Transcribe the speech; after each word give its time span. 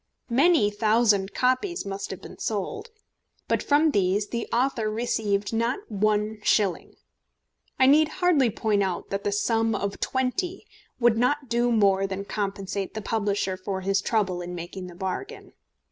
Many 0.31 0.71
thousand 0.71 1.35
copies 1.35 1.85
must 1.85 2.09
have 2.09 2.23
been 2.23 2.39
sold. 2.39 2.89
But 3.47 3.61
from 3.61 3.91
these 3.91 4.29
the 4.29 4.47
author 4.51 4.89
received 4.89 5.53
not 5.53 5.91
one 5.91 6.39
shilling. 6.41 6.95
I 7.77 7.85
need 7.85 8.07
hardly 8.07 8.49
point 8.49 8.81
out 8.81 9.11
that 9.11 9.23
the 9.23 9.31
sum 9.31 9.75
of 9.75 9.99
£20 9.99 10.61
would 10.99 11.19
not 11.19 11.49
do 11.49 11.71
more 11.71 12.07
than 12.07 12.25
compensate 12.25 12.95
the 12.95 13.01
publisher 13.03 13.55
for 13.55 13.81
his 13.81 14.01
trouble 14.01 14.41
in 14.41 14.55
making 14.55 14.87
the 14.87 14.95
bargain. 14.95 15.53